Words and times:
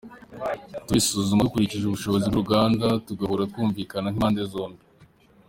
Tubisuzuma 0.85 1.45
dukurikije 1.47 1.83
ubushobozi 1.85 2.25
bw’uruganda, 2.27 2.87
tugahura 3.05 3.49
tukumvikana 3.49 4.07
nk’impande 4.09 4.41
zombi. 4.53 4.81